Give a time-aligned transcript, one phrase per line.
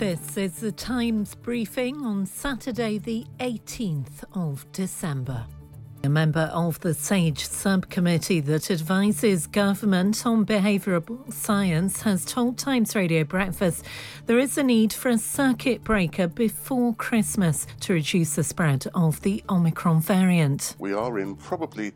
[0.00, 5.44] This is the Times briefing on Saturday, the 18th of December.
[6.02, 12.96] A member of the SAGE subcommittee that advises government on behavioural science has told Times
[12.96, 13.84] Radio Breakfast
[14.24, 19.20] there is a need for a circuit breaker before Christmas to reduce the spread of
[19.20, 20.76] the Omicron variant.
[20.78, 21.92] We are in probably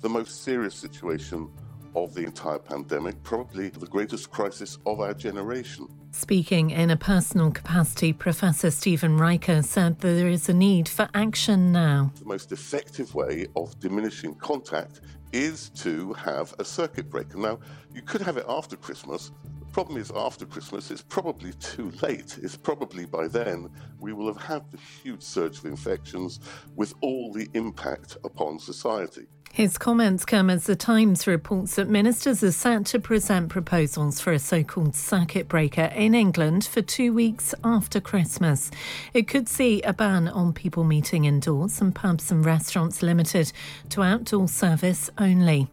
[0.00, 1.50] the most serious situation
[1.94, 5.88] of the entire pandemic, probably the greatest crisis of our generation.
[6.10, 11.70] Speaking in a personal capacity, Professor Stephen Reicher said there is a need for action
[11.70, 12.12] now.
[12.18, 15.00] The most effective way of diminishing contact
[15.32, 17.36] is to have a circuit breaker.
[17.36, 17.58] Now,
[17.94, 19.30] you could have it after Christmas.
[19.60, 22.38] The problem is, after Christmas, it's probably too late.
[22.42, 26.40] It's probably by then we will have had the huge surge of infections
[26.74, 29.26] with all the impact upon society.
[29.58, 34.32] His comments come as the Times reports that ministers are set to present proposals for
[34.32, 38.70] a so called circuit breaker in England for two weeks after Christmas.
[39.12, 43.52] It could see a ban on people meeting indoors and pubs and restaurants limited
[43.88, 45.66] to outdoor service only.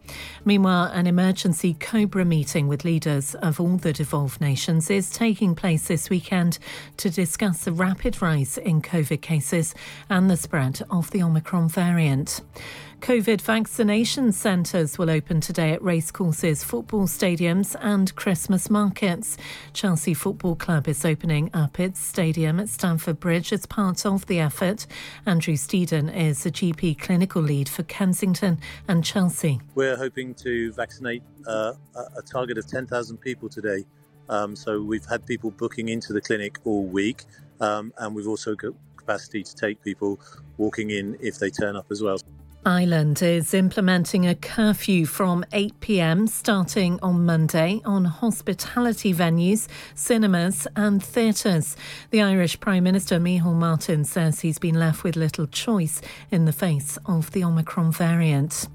[0.44, 5.86] Meanwhile, an emergency COBRA meeting with leaders of all the devolved nations is taking place
[5.86, 6.58] this weekend
[6.96, 9.76] to discuss the rapid rise in COVID cases
[10.10, 12.40] and the spread of the Omicron variant.
[13.00, 13.40] COVID
[13.76, 19.36] vaccination centres will open today at racecourses, football stadiums, and Christmas markets.
[19.74, 24.40] Chelsea Football Club is opening up its stadium at Stamford Bridge as part of the
[24.40, 24.86] effort.
[25.26, 29.60] Andrew Steeden is the GP clinical lead for Kensington and Chelsea.
[29.74, 31.74] We're hoping to vaccinate uh,
[32.16, 33.84] a target of 10,000 people today.
[34.30, 37.24] Um, so we've had people booking into the clinic all week,
[37.60, 40.18] um, and we've also got capacity to take people
[40.56, 42.16] walking in if they turn up as well.
[42.66, 50.66] Ireland is implementing a curfew from 8 pm starting on Monday on hospitality venues, cinemas,
[50.74, 51.76] and theatres.
[52.10, 56.52] The Irish Prime Minister Micheál Martin says he's been left with little choice in the
[56.52, 58.66] face of the Omicron variant.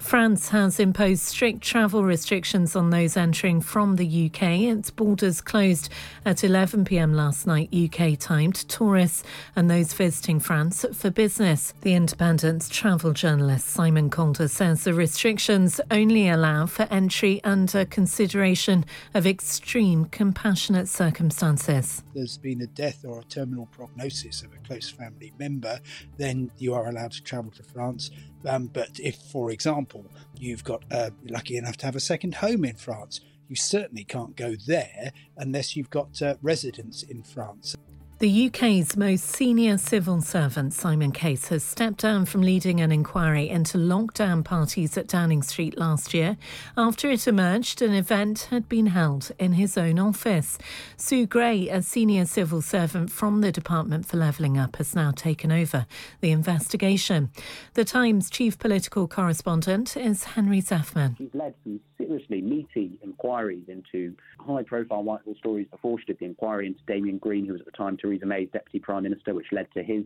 [0.00, 4.42] France has imposed strict travel restrictions on those entering from the UK.
[4.62, 5.88] Its borders closed
[6.24, 9.22] at 11 pm last night, UK time, to tourists
[9.54, 11.74] and those visiting France for business.
[11.82, 17.84] The Independent Travel Journal journalist Simon Calder says the restrictions only allow for entry under
[17.84, 18.82] consideration
[19.12, 22.02] of extreme compassionate circumstances.
[22.14, 25.80] There's been a death or a terminal prognosis of a close family member,
[26.16, 28.10] then you are allowed to travel to France.
[28.46, 30.06] Um, but if, for example,
[30.38, 34.34] you've got uh, lucky enough to have a second home in France, you certainly can't
[34.34, 37.76] go there unless you've got uh, residence in France.
[38.18, 43.50] The UK's most senior civil servant, Simon Case, has stepped down from leading an inquiry
[43.50, 46.38] into lockdown parties at Downing Street last year
[46.78, 50.56] after it emerged an event had been held in his own office.
[50.96, 55.52] Sue Gray, a senior civil servant from the Department for Levelling Up, has now taken
[55.52, 55.84] over
[56.22, 57.30] the investigation.
[57.74, 61.18] The Times chief political correspondent is Henry Zeffman.
[61.18, 66.24] She's led some seriously meaty inquiries into high profile Whitehall stories before she did the
[66.24, 69.46] inquiry into Damien Green, who was at the time Theresa May's deputy prime minister, which
[69.52, 70.04] led to his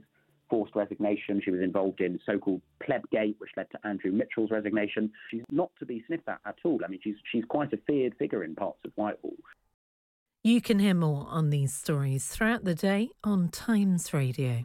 [0.49, 1.41] forced resignation.
[1.45, 5.13] She was involved in so-called plebgate, which led to Andrew Mitchell's resignation.
[5.31, 6.81] She's not to be sniffed at at all.
[6.85, 9.37] I mean, she's she's quite a feared figure in parts of Whitehall.
[10.43, 14.65] You can hear more on these stories throughout the day on Times Radio.